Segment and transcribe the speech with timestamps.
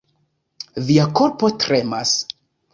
[0.87, 2.19] Via korpo tremas.